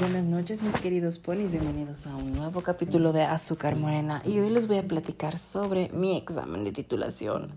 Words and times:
Buenas 0.00 0.24
noches 0.24 0.62
mis 0.62 0.74
queridos 0.76 1.18
ponis, 1.18 1.50
bienvenidos 1.50 2.06
a 2.06 2.16
un 2.16 2.32
nuevo 2.32 2.62
capítulo 2.62 3.12
de 3.12 3.24
Azúcar 3.24 3.76
Morena. 3.76 4.22
Y 4.24 4.38
hoy 4.38 4.48
les 4.48 4.66
voy 4.66 4.78
a 4.78 4.82
platicar 4.82 5.36
sobre 5.36 5.90
mi 5.90 6.16
examen 6.16 6.64
de 6.64 6.72
titulación. 6.72 7.50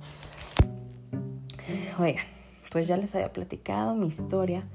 Oigan, 1.97 2.25
pues 2.69 2.85
ya 2.85 2.97
les 2.97 3.15
había 3.15 3.29
platicado 3.29 3.95
mi 3.95 4.07
historia, 4.07 4.65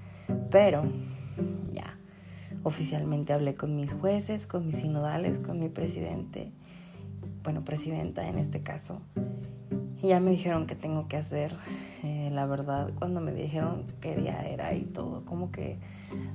pero 0.51 0.83
ya 1.75 1.95
oficialmente 2.63 3.35
hablé 3.35 3.55
con 3.55 3.77
mis 3.77 3.93
jueces, 3.93 4.47
con 4.47 4.67
mis 4.67 4.77
sinodales, 4.77 5.37
con 5.37 5.61
mi 5.61 5.69
presidente, 5.69 6.51
bueno, 7.43 7.67
presidenta 7.67 8.27
en 8.31 8.39
este 8.39 8.63
caso, 8.63 8.99
y 10.03 10.09
ya 10.09 10.21
me 10.21 10.31
dijeron 10.31 10.67
que 10.67 10.75
tengo 10.75 11.07
que 11.07 11.17
hacer, 11.19 11.55
eh, 12.03 12.31
la 12.33 12.47
verdad, 12.47 12.91
cuando 12.99 13.21
me 13.21 13.35
dijeron 13.35 13.83
qué 14.01 14.17
día 14.17 14.41
era 14.49 14.73
y 14.75 14.85
todo, 14.85 15.08
como 15.29 15.51
que 15.51 15.79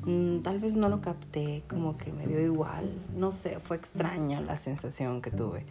Mm, 0.06 0.40
tal 0.40 0.60
vez 0.60 0.76
no 0.76 0.90
lo 0.90 1.02
capté, 1.02 1.64
como 1.70 1.98
que 1.98 2.12
me 2.12 2.28
dio 2.28 2.40
igual, 2.40 2.90
no 3.16 3.32
sé, 3.32 3.60
fue 3.60 3.78
extraña 3.78 4.42
la 4.42 4.58
sensación 4.58 5.22
que 5.22 5.32
tuve. 5.32 5.66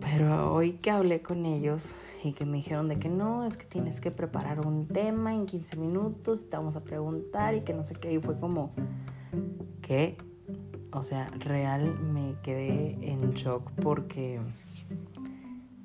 Pero 0.00 0.52
hoy 0.52 0.72
que 0.72 0.90
hablé 0.90 1.20
con 1.20 1.46
ellos 1.46 1.92
y 2.24 2.32
que 2.32 2.44
me 2.44 2.58
dijeron 2.58 2.88
de 2.88 2.98
que 2.98 3.08
no, 3.08 3.44
es 3.44 3.56
que 3.56 3.64
tienes 3.64 4.00
que 4.00 4.10
preparar 4.10 4.60
un 4.66 4.86
tema 4.86 5.32
en 5.32 5.46
15 5.46 5.76
minutos, 5.76 6.48
te 6.50 6.56
vamos 6.56 6.76
a 6.76 6.80
preguntar 6.80 7.54
y 7.54 7.60
que 7.62 7.72
no 7.72 7.82
sé 7.82 7.94
qué, 7.94 8.12
y 8.12 8.18
fue 8.18 8.38
como, 8.38 8.72
¿qué? 9.80 10.16
O 10.92 11.02
sea, 11.02 11.30
real 11.38 11.98
me 12.12 12.34
quedé 12.42 12.98
en 13.00 13.32
shock 13.32 13.70
porque 13.82 14.38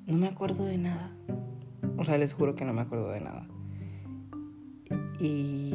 no 0.06 0.18
me 0.18 0.28
acuerdo 0.28 0.64
de 0.64 0.76
nada. 0.76 1.10
O 1.96 2.04
sea, 2.04 2.18
les 2.18 2.34
juro 2.34 2.54
que 2.54 2.64
no 2.64 2.72
me 2.72 2.82
acuerdo 2.82 3.10
de 3.10 3.20
nada. 3.20 3.46
Y 5.20 5.74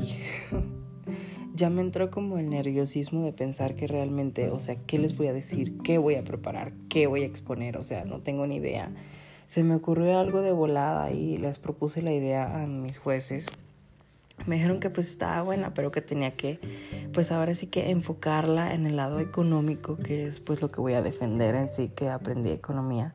ya 1.56 1.70
me 1.70 1.82
entró 1.82 2.10
como 2.10 2.38
el 2.38 2.50
nerviosismo 2.50 3.24
de 3.24 3.34
pensar 3.34 3.76
que 3.76 3.88
realmente, 3.88 4.50
o 4.50 4.60
sea, 4.60 4.76
¿qué 4.76 4.98
les 4.98 5.18
voy 5.18 5.28
a 5.28 5.34
decir? 5.34 5.78
¿Qué 5.84 5.98
voy 5.98 6.16
a 6.16 6.24
preparar? 6.24 6.74
¿Qué 6.90 7.08
voy 7.08 7.24
a 7.24 7.26
exponer? 7.26 7.78
O 7.78 7.84
sea, 7.84 8.06
no 8.06 8.20
tengo 8.20 8.48
ni 8.48 8.58
idea. 8.58 8.90
Se 9.48 9.64
me 9.64 9.76
ocurrió 9.76 10.18
algo 10.18 10.42
de 10.42 10.52
volada 10.52 11.12
y 11.12 11.38
les 11.38 11.60
propuse 11.60 12.02
la 12.02 12.14
idea 12.14 12.62
a 12.62 12.66
mis 12.66 12.98
jueces. 12.98 13.48
Me 14.48 14.56
dijeron 14.56 14.80
que 14.80 14.90
pues 14.90 15.12
estaba 15.12 15.44
buena, 15.44 15.74
pero 15.74 15.92
que 15.92 16.02
tenía 16.02 16.36
que, 16.36 16.60
pues 17.14 17.32
ahora 17.32 17.54
sí 17.54 17.68
que 17.68 17.92
enfocarla 17.92 18.74
en 18.74 18.88
el 18.88 18.96
lado 18.96 19.20
económico, 19.20 19.96
que 19.96 20.26
es 20.26 20.40
pues 20.40 20.62
lo 20.62 20.72
que 20.72 20.82
voy 20.82 20.94
a 20.94 21.04
defender 21.04 21.54
en 21.54 21.72
sí, 21.72 21.90
que 21.96 22.10
aprendí 22.10 22.50
economía. 22.50 23.14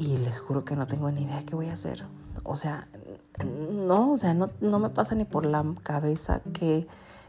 Y 0.00 0.16
les 0.18 0.38
juro 0.38 0.64
que 0.64 0.74
no 0.74 0.86
tengo 0.86 1.10
ni 1.10 1.24
idea 1.24 1.42
qué 1.46 1.54
voy 1.54 1.66
a 1.66 1.74
hacer. 1.74 2.04
O 2.44 2.56
sea, 2.56 2.88
no, 3.44 4.12
o 4.12 4.16
sea, 4.16 4.34
no, 4.34 4.48
no 4.60 4.78
me 4.78 4.90
pasa 4.90 5.14
ni 5.14 5.24
por 5.24 5.46
la 5.46 5.64
cabeza 5.82 6.40
que 6.52 6.86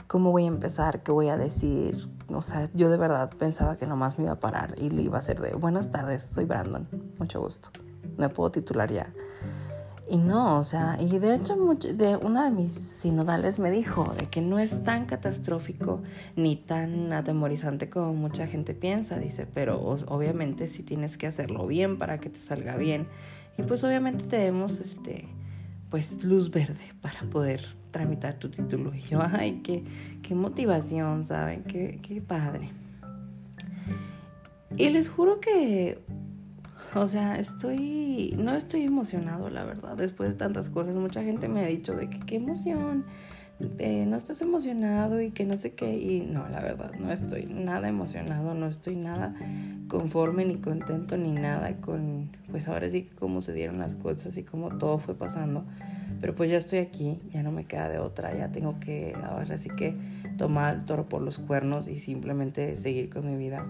cómo 0.09 0.31
voy 0.31 0.45
a 0.45 0.47
empezar, 0.47 1.03
qué 1.03 1.11
voy 1.11 1.29
a 1.29 1.37
decir. 1.37 2.07
O 2.29 2.41
sea, 2.41 2.69
yo 2.73 2.89
de 2.89 2.97
verdad 2.97 3.29
pensaba 3.37 3.77
que 3.77 3.85
nomás 3.85 4.17
me 4.17 4.25
iba 4.25 4.33
a 4.33 4.39
parar 4.39 4.75
y 4.77 4.89
le 4.89 5.03
iba 5.03 5.17
a 5.17 5.21
hacer 5.21 5.39
de 5.39 5.53
buenas 5.53 5.91
tardes, 5.91 6.27
soy 6.33 6.45
Brandon, 6.45 6.87
mucho 7.19 7.39
gusto. 7.39 7.69
Me 8.17 8.27
puedo 8.29 8.49
titular 8.49 8.91
ya. 8.91 9.07
Y 10.09 10.17
no, 10.17 10.57
o 10.57 10.63
sea, 10.63 10.97
y 10.99 11.19
de 11.19 11.35
hecho 11.35 11.55
de 11.55 12.17
una 12.17 12.45
de 12.45 12.49
mis 12.49 12.73
sinodales 12.73 13.59
me 13.59 13.69
dijo 13.69 14.11
de 14.17 14.25
que 14.25 14.41
no 14.41 14.57
es 14.57 14.83
tan 14.83 15.05
catastrófico 15.05 16.01
ni 16.35 16.55
tan 16.55 17.13
atemorizante 17.13 17.91
como 17.91 18.15
mucha 18.15 18.47
gente 18.47 18.73
piensa, 18.73 19.17
dice, 19.17 19.45
pero 19.45 19.79
obviamente 20.07 20.67
sí 20.67 20.81
tienes 20.81 21.17
que 21.17 21.27
hacerlo 21.27 21.67
bien 21.67 21.99
para 21.99 22.17
que 22.17 22.31
te 22.31 22.41
salga 22.41 22.75
bien. 22.75 23.07
Y 23.59 23.61
pues 23.61 23.83
obviamente 23.83 24.25
debemos, 24.25 24.79
este, 24.79 25.27
pues 25.89 26.23
luz 26.23 26.51
verde 26.51 26.93
para 27.01 27.21
poder 27.21 27.65
tramitar 27.91 28.35
tu 28.35 28.49
título. 28.49 28.93
Y 28.93 29.01
yo, 29.03 29.21
ay, 29.21 29.61
qué, 29.63 29.83
qué 30.21 30.35
motivación, 30.35 31.25
¿saben? 31.25 31.63
Qué, 31.63 31.99
qué 32.01 32.21
padre. 32.21 32.69
Y 34.77 34.89
les 34.89 35.09
juro 35.09 35.39
que, 35.39 35.97
o 36.95 37.07
sea, 37.07 37.39
estoy, 37.39 38.35
no 38.37 38.55
estoy 38.55 38.83
emocionado, 38.83 39.49
la 39.49 39.63
verdad, 39.63 39.97
después 39.97 40.29
de 40.29 40.35
tantas 40.35 40.69
cosas. 40.69 40.95
Mucha 40.95 41.23
gente 41.23 41.47
me 41.47 41.61
ha 41.61 41.67
dicho 41.67 41.95
de 41.95 42.09
que 42.09 42.19
qué 42.19 42.35
emoción, 42.35 43.03
eh, 43.79 44.05
no 44.07 44.15
estás 44.15 44.41
emocionado 44.41 45.21
y 45.21 45.31
que 45.31 45.45
no 45.45 45.57
sé 45.57 45.71
qué. 45.71 45.97
Y 45.97 46.21
no, 46.21 46.47
la 46.49 46.61
verdad, 46.61 46.91
no 46.99 47.11
estoy 47.11 47.45
nada 47.45 47.87
emocionado, 47.89 48.53
no 48.53 48.67
estoy 48.67 48.95
nada 48.95 49.33
conforme 49.89 50.45
ni 50.45 50.55
contento 50.55 51.17
ni 51.17 51.31
nada 51.31 51.75
con, 51.77 52.29
pues 52.51 52.67
ahora 52.67 52.89
sí 52.89 53.03
que 53.03 53.15
cómo 53.15 53.41
se 53.41 53.53
dieron 53.53 53.79
las 53.79 53.95
cosas 53.95 54.37
y 54.37 54.43
cómo 54.43 54.69
todo 54.77 54.99
fue 54.99 55.15
pasando. 55.15 55.63
Pero 56.21 56.35
pues 56.35 56.49
ya 56.49 56.57
estoy 56.57 56.79
aquí, 56.79 57.17
ya 57.33 57.43
no 57.43 57.51
me 57.51 57.65
queda 57.65 57.89
de 57.89 57.99
otra, 57.99 58.35
ya 58.35 58.51
tengo 58.51 58.79
que 58.79 59.15
ahora 59.23 59.57
sí 59.57 59.69
que 59.69 59.95
tomar 60.37 60.75
el 60.75 60.85
toro 60.85 61.07
por 61.07 61.21
los 61.21 61.37
cuernos 61.37 61.87
y 61.87 61.99
simplemente 61.99 62.77
seguir 62.77 63.09
con 63.09 63.25
mi 63.25 63.37
vida. 63.37 63.65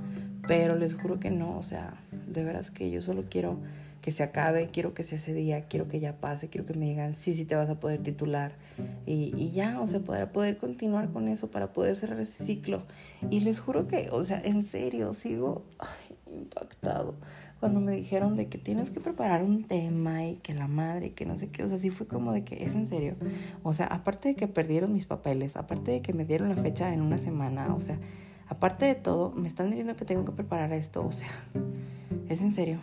Pero 0.47 0.75
les 0.75 0.95
juro 0.95 1.19
que 1.19 1.29
no, 1.29 1.57
o 1.57 1.63
sea, 1.63 1.93
de 2.27 2.43
veras 2.43 2.71
que 2.71 2.89
yo 2.89 3.01
solo 3.01 3.25
quiero 3.29 3.57
que 4.01 4.11
se 4.11 4.23
acabe, 4.23 4.69
quiero 4.71 4.93
que 4.93 5.03
sea 5.03 5.17
ese 5.17 5.33
día, 5.33 5.65
quiero 5.65 5.87
que 5.87 5.99
ya 5.99 6.13
pase, 6.13 6.47
quiero 6.47 6.65
que 6.65 6.73
me 6.73 6.87
digan, 6.87 7.15
sí, 7.15 7.33
sí 7.33 7.45
te 7.45 7.55
vas 7.55 7.69
a 7.69 7.75
poder 7.75 8.01
titular. 8.01 8.51
Y, 9.05 9.33
y 9.35 9.51
ya, 9.51 9.79
o 9.81 9.87
sea, 9.87 9.99
poder, 9.99 10.31
poder 10.31 10.57
continuar 10.57 11.09
con 11.09 11.27
eso 11.27 11.47
para 11.47 11.67
poder 11.67 11.95
cerrar 11.95 12.19
ese 12.19 12.43
ciclo. 12.45 12.81
Y 13.29 13.41
les 13.41 13.59
juro 13.59 13.87
que, 13.87 14.09
o 14.11 14.23
sea, 14.23 14.41
en 14.41 14.65
serio, 14.65 15.13
sigo 15.13 15.63
impactado 16.31 17.15
cuando 17.59 17.81
me 17.81 17.91
dijeron 17.91 18.37
de 18.37 18.47
que 18.47 18.57
tienes 18.57 18.89
que 18.89 19.01
preparar 19.01 19.43
un 19.43 19.63
tema 19.63 20.25
y 20.25 20.35
que 20.35 20.53
la 20.53 20.67
madre 20.67 21.11
que 21.11 21.25
no 21.25 21.37
sé 21.37 21.49
qué, 21.49 21.63
o 21.63 21.69
sea, 21.69 21.77
sí 21.77 21.89
fue 21.89 22.07
como 22.07 22.31
de 22.31 22.43
que 22.43 22.63
es 22.63 22.73
en 22.73 22.87
serio. 22.87 23.15
O 23.63 23.73
sea, 23.73 23.87
aparte 23.87 24.29
de 24.29 24.35
que 24.35 24.47
perdieron 24.47 24.93
mis 24.93 25.05
papeles, 25.05 25.57
aparte 25.57 25.91
de 25.91 26.01
que 26.01 26.13
me 26.13 26.25
dieron 26.25 26.49
la 26.49 26.55
fecha 26.55 26.93
en 26.93 27.01
una 27.01 27.17
semana, 27.17 27.75
o 27.75 27.81
sea, 27.81 27.97
aparte 28.47 28.85
de 28.85 28.95
todo, 28.95 29.31
me 29.31 29.47
están 29.47 29.69
diciendo 29.69 29.95
que 29.97 30.05
tengo 30.05 30.23
que 30.23 30.31
preparar 30.31 30.71
esto, 30.71 31.05
o 31.05 31.11
sea, 31.11 31.29
es 32.29 32.41
en 32.41 32.55
serio. 32.55 32.79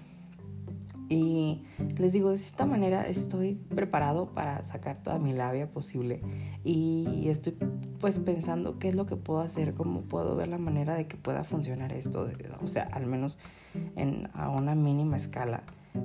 Y 1.08 1.62
les 1.98 2.12
digo, 2.12 2.30
de 2.30 2.38
cierta 2.38 2.66
manera 2.66 3.06
estoy 3.06 3.54
preparado 3.54 4.26
para 4.26 4.62
sacar 4.66 5.02
toda 5.02 5.18
mi 5.18 5.32
labia 5.32 5.66
posible 5.66 6.20
y 6.64 7.28
estoy 7.28 7.54
pues 8.00 8.18
pensando 8.18 8.78
qué 8.78 8.88
es 8.88 8.94
lo 8.94 9.06
que 9.06 9.14
puedo 9.14 9.40
hacer, 9.40 9.74
cómo 9.74 10.02
puedo 10.02 10.34
ver 10.34 10.48
la 10.48 10.58
manera 10.58 10.94
de 10.94 11.06
que 11.06 11.16
pueda 11.16 11.44
funcionar 11.44 11.92
esto, 11.92 12.28
o 12.60 12.68
sea, 12.68 12.88
al 12.92 13.06
menos 13.06 13.38
en, 13.94 14.28
a 14.34 14.50
una 14.50 14.74
mínima 14.74 15.16
escala. 15.16 15.62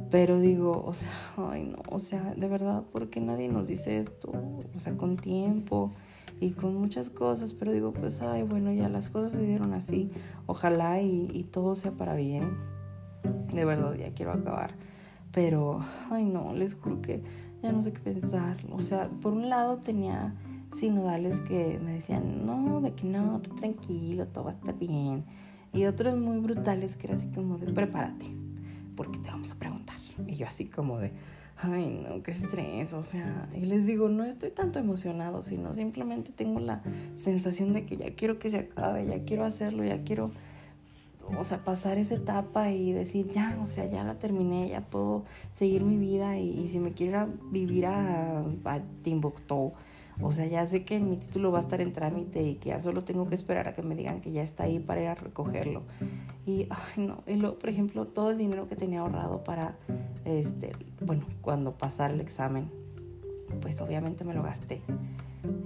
Pero 0.10 0.40
digo, 0.40 0.84
o 0.86 0.94
sea, 0.94 1.10
ay 1.52 1.64
no, 1.64 1.80
o 1.90 2.00
sea, 2.00 2.34
de 2.36 2.48
verdad, 2.48 2.84
¿por 2.92 3.10
qué 3.10 3.20
nadie 3.20 3.48
nos 3.50 3.68
dice 3.68 4.00
esto? 4.00 4.32
O 4.76 4.80
sea, 4.80 4.96
con 4.96 5.18
tiempo 5.18 5.92
y 6.40 6.52
con 6.52 6.76
muchas 6.76 7.10
cosas, 7.10 7.54
pero 7.54 7.72
digo, 7.72 7.92
pues, 7.92 8.22
ay, 8.22 8.44
bueno, 8.44 8.72
ya 8.72 8.90
las 8.90 9.10
cosas 9.10 9.34
se 9.34 9.42
dieron 9.42 9.74
así, 9.74 10.12
ojalá 10.46 11.02
y, 11.02 11.30
y 11.34 11.44
todo 11.44 11.76
sea 11.76 11.92
para 11.92 12.16
bien. 12.16 12.50
De 13.54 13.66
verdad, 13.66 13.94
ya 13.96 14.10
quiero 14.12 14.32
acabar. 14.32 14.72
Pero, 15.34 15.84
ay 16.10 16.26
no, 16.26 16.54
les 16.54 16.74
juro 16.76 17.02
que 17.02 17.22
ya 17.62 17.72
no 17.72 17.84
sé 17.84 17.92
qué 17.94 18.00
pensar. 18.00 18.58
O 18.72 18.82
sea, 18.82 19.08
por 19.22 19.34
un 19.34 19.50
lado 19.50 19.78
tenía 19.78 20.34
sinodales 20.78 21.40
que 21.42 21.80
me 21.84 21.94
decían, 21.94 22.46
no, 22.46 22.82
de 22.82 22.94
que 22.94 23.06
no, 23.06 23.40
tú 23.40 23.56
tranquilo, 23.56 24.26
todo 24.26 24.46
va 24.46 24.52
a 24.52 24.56
estar 24.56 24.78
bien. 24.78 25.24
Y 25.74 25.86
otros 25.86 26.18
muy 26.18 26.38
brutales 26.40 26.96
que 26.96 27.08
era 27.08 27.16
así 27.16 27.28
como 27.28 27.58
de, 27.58 27.72
prepárate, 27.72 28.26
porque 28.96 29.18
te 29.20 29.30
vamos 29.30 29.52
a 29.52 29.56
preguntar. 29.56 29.96
Y 30.28 30.36
yo 30.36 30.48
así 30.48 30.66
como 30.66 31.00
de, 31.00 31.12
ay 31.62 32.04
no, 32.04 32.22
qué 32.24 32.32
estrés, 32.32 32.94
o 32.94 33.04
sea, 33.04 33.48
y 33.56 33.66
les 33.66 33.86
digo, 33.86 34.10
no 34.10 34.26
estoy 34.26 34.52
tanto 34.52 34.80
emocionado, 34.80 35.44
sino 35.44 35.74
simplemente 35.74 36.32
tengo 36.36 36.60
la 36.60 36.82
sensación 37.16 37.74
de 37.74 37.86
que 37.86 37.98
ya 37.98 38.14
quiero 38.14 38.40
que 38.40 38.50
se 38.50 38.60
acabe, 38.60 39.06
ya 39.06 39.24
quiero 39.24 39.46
hacerlo, 39.46 39.84
ya 39.84 40.02
quiero 40.04 40.32
o 41.38 41.44
sea, 41.44 41.58
pasar 41.60 41.98
esa 41.98 42.16
etapa 42.16 42.72
y 42.72 42.92
decir, 42.92 43.32
ya, 43.32 43.58
o 43.64 43.68
sea, 43.68 43.86
ya 43.86 44.04
la 44.04 44.16
terminé, 44.16 44.70
ya 44.70 44.82
puedo 44.82 45.24
seguir 45.56 45.84
mi 45.84 45.98
vida 45.98 46.38
y, 46.38 46.68
si 46.70 46.80
me 46.80 46.92
quiero 46.92 47.28
vivir 47.52 47.86
a, 47.86 48.40
a, 48.66 48.80
Timbuktu, 49.04 49.72
o 50.22 50.32
sea, 50.32 50.46
ya 50.46 50.68
sé 50.68 50.84
que 50.84 51.00
mi 51.00 51.18
título 51.18 51.52
va 51.52 51.60
a 51.60 51.62
estar 51.62 51.82
en 51.82 51.94
trámite 51.94 52.44
y 52.44 52.56
que 52.56 52.70
ya 52.70 52.82
solo 52.82 53.04
tengo 53.04 53.28
que 53.28 53.36
esperar 53.36 53.68
a 53.68 53.76
que 53.76 53.82
me 53.82 53.96
digan 53.96 54.22
que 54.22 54.32
ya 54.32 54.44
está 54.44 54.66
ahí 54.66 54.80
para 54.80 55.02
ir 55.02 55.08
a 55.08 55.16
recogerlo. 55.16 55.82
Y, 56.46 56.68
ay, 56.70 57.06
no, 57.06 57.24
y 57.28 57.36
luego, 57.36 57.58
por 57.58 57.70
ejemplo, 57.70 58.06
todo 58.06 58.32
el 58.32 58.38
dinero 58.38 58.68
que 58.68 58.76
tenía 58.76 59.00
ahorrado 59.00 59.44
para, 59.44 59.76
este, 60.26 60.74
bueno, 61.02 61.26
cuando 61.42 61.72
pasara 61.72 62.14
el 62.14 62.22
examen, 62.22 62.68
pues 63.62 63.82
obviamente 63.82 64.24
me 64.24 64.34
lo 64.34 64.44
gasté 64.44 64.82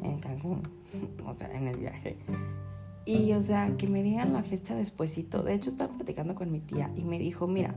en 0.04 0.20
Cancún, 0.20 0.62
o 1.26 1.36
sea, 1.36 1.52
en 1.56 1.68
el 1.68 1.78
viaje. 1.78 2.18
Y, 3.06 3.34
o 3.34 3.42
sea, 3.42 3.72
que 3.78 3.88
me 3.88 4.02
digan 4.02 4.34
la 4.34 4.42
fecha 4.42 4.76
despuesito. 4.76 5.44
De 5.44 5.54
hecho, 5.54 5.70
estaba 5.70 5.94
platicando 5.94 6.34
con 6.34 6.52
mi 6.52 6.60
tía 6.60 6.90
y 6.98 7.04
me 7.04 7.20
dijo, 7.20 7.46
mira, 7.46 7.76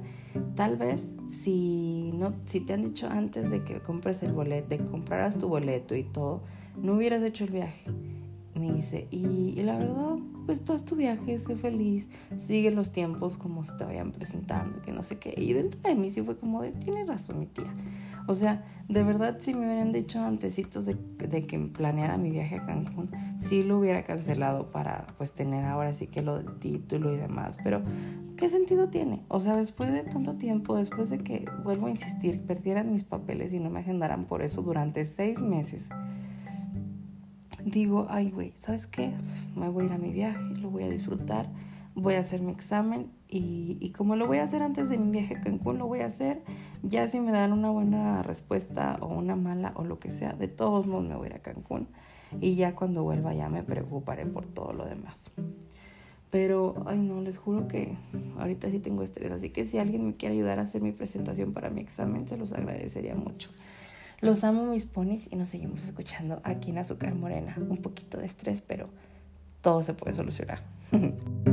tal 0.56 0.76
vez 0.76 1.02
si, 1.28 2.12
no, 2.14 2.32
si 2.46 2.60
te 2.60 2.72
han 2.72 2.84
dicho 2.84 3.08
antes 3.08 3.50
de 3.50 3.62
que 3.62 3.80
compres 3.80 4.22
el 4.22 4.32
boleto, 4.32 4.68
de 4.70 4.78
que 4.78 4.86
compraras 4.86 5.38
tu 5.38 5.48
boleto 5.48 5.94
y 5.94 6.02
todo, 6.02 6.40
no 6.82 6.94
hubieras 6.94 7.22
hecho 7.22 7.44
el 7.44 7.50
viaje. 7.50 7.84
me 8.54 8.72
dice, 8.72 9.06
y, 9.10 9.52
la 9.62 9.76
verdad, 9.76 10.16
pues 10.46 10.64
tú 10.64 10.72
haz 10.72 10.84
tu 10.86 10.96
viaje, 10.96 11.38
sé 11.38 11.56
feliz, 11.56 12.06
sigue 12.46 12.70
los 12.70 12.90
tiempos 12.90 13.36
como 13.36 13.64
se 13.64 13.72
te 13.72 13.84
vayan 13.84 14.12
presentando, 14.12 14.80
que 14.80 14.92
no 14.92 15.02
sé 15.02 15.18
qué. 15.18 15.34
Y 15.36 15.52
dentro 15.52 15.78
de 15.82 15.94
mí 15.94 16.10
sí 16.10 16.22
fue 16.22 16.36
como 16.36 16.62
de, 16.62 16.72
tiene 16.72 17.04
razón 17.04 17.40
mi 17.40 17.46
tía. 17.46 17.70
O 18.28 18.34
sea, 18.34 18.62
de 18.88 19.02
verdad, 19.02 19.38
si 19.40 19.54
me 19.54 19.66
hubieran 19.66 19.92
dicho 19.92 20.22
antecitos 20.22 20.86
de, 20.86 20.94
de 20.94 21.42
que 21.42 21.58
planeara 21.58 22.18
mi 22.18 22.30
viaje 22.30 22.56
a 22.56 22.66
Cancún, 22.66 23.10
sí 23.40 23.62
lo 23.62 23.78
hubiera 23.78 24.04
cancelado 24.04 24.70
para 24.70 25.06
pues 25.16 25.32
tener 25.32 25.64
ahora 25.64 25.92
sí 25.94 26.06
que 26.06 26.22
lo 26.22 26.36
del 26.36 26.58
título 26.60 27.12
y 27.12 27.16
demás. 27.16 27.58
Pero, 27.64 27.80
¿qué 28.36 28.48
sentido 28.48 28.88
tiene? 28.88 29.22
O 29.28 29.40
sea, 29.40 29.56
después 29.56 29.92
de 29.92 30.02
tanto 30.02 30.34
tiempo, 30.34 30.76
después 30.76 31.10
de 31.10 31.18
que, 31.18 31.48
vuelvo 31.64 31.86
a 31.86 31.90
insistir, 31.90 32.40
perdieran 32.46 32.92
mis 32.92 33.02
papeles 33.02 33.52
y 33.52 33.60
no 33.60 33.70
me 33.70 33.80
agendaran 33.80 34.26
por 34.26 34.42
eso 34.42 34.62
durante 34.62 35.06
seis 35.06 35.40
meses 35.40 35.88
digo, 37.70 38.06
ay, 38.08 38.30
güey, 38.30 38.52
¿sabes 38.58 38.86
qué? 38.86 39.10
Me 39.56 39.68
voy 39.68 39.84
a 39.84 39.86
ir 39.86 39.92
a 39.92 39.98
mi 39.98 40.10
viaje, 40.10 40.38
lo 40.60 40.70
voy 40.70 40.84
a 40.84 40.88
disfrutar, 40.88 41.46
voy 42.00 42.14
a 42.14 42.20
hacer 42.20 42.40
mi 42.40 42.52
examen 42.52 43.10
y, 43.28 43.76
y, 43.80 43.90
como 43.90 44.16
lo 44.16 44.26
voy 44.26 44.38
a 44.38 44.44
hacer 44.44 44.62
antes 44.62 44.88
de 44.88 44.96
mi 44.96 45.10
viaje 45.10 45.36
a 45.36 45.40
Cancún, 45.40 45.78
lo 45.78 45.86
voy 45.86 46.00
a 46.00 46.06
hacer. 46.06 46.40
Ya 46.82 47.08
si 47.08 47.20
me 47.20 47.32
dan 47.32 47.52
una 47.52 47.70
buena 47.70 48.22
respuesta 48.22 48.98
o 49.00 49.08
una 49.08 49.36
mala 49.36 49.72
o 49.74 49.84
lo 49.84 49.98
que 49.98 50.10
sea, 50.10 50.32
de 50.32 50.48
todos 50.48 50.86
modos 50.86 51.06
me 51.06 51.16
voy 51.16 51.26
a 51.26 51.30
ir 51.30 51.36
a 51.36 51.40
Cancún. 51.40 51.86
Y 52.40 52.54
ya 52.54 52.74
cuando 52.74 53.02
vuelva 53.02 53.34
ya 53.34 53.48
me 53.48 53.62
preocuparé 53.62 54.26
por 54.26 54.44
todo 54.44 54.72
lo 54.72 54.84
demás. 54.84 55.30
Pero, 56.30 56.74
ay 56.86 56.98
no, 56.98 57.22
les 57.22 57.38
juro 57.38 57.68
que 57.68 57.94
ahorita 58.38 58.70
sí 58.70 58.78
tengo 58.78 59.02
estrés. 59.02 59.32
Así 59.32 59.50
que 59.50 59.64
si 59.64 59.78
alguien 59.78 60.06
me 60.06 60.14
quiere 60.14 60.34
ayudar 60.34 60.58
a 60.58 60.62
hacer 60.62 60.82
mi 60.82 60.92
presentación 60.92 61.52
para 61.52 61.70
mi 61.70 61.80
examen, 61.80 62.28
se 62.28 62.36
los 62.36 62.52
agradecería 62.52 63.14
mucho. 63.14 63.50
Los 64.20 64.44
amo 64.44 64.64
mis 64.64 64.84
ponis 64.84 65.32
y 65.32 65.36
nos 65.36 65.48
seguimos 65.48 65.84
escuchando 65.84 66.40
aquí 66.44 66.70
en 66.70 66.78
Azúcar 66.78 67.14
Morena. 67.14 67.54
Un 67.56 67.78
poquito 67.78 68.18
de 68.18 68.26
estrés, 68.26 68.62
pero 68.66 68.88
todo 69.62 69.82
se 69.82 69.94
puede 69.94 70.14
solucionar. 70.14 70.60